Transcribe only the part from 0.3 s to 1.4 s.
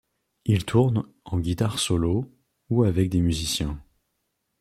Il tourne en